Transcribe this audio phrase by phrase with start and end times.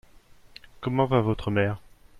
[0.79, 1.79] Comment va votre mère?